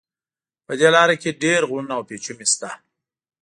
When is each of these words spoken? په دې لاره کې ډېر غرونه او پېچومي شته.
په 0.65 0.73
دې 0.79 0.89
لاره 0.95 1.15
کې 1.21 1.39
ډېر 1.43 1.59
غرونه 1.69 1.93
او 1.97 2.03
پېچومي 2.09 2.45
شته. 2.53 2.69